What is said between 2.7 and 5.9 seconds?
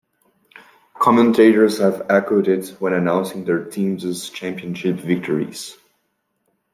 when announcing their team's championship victories.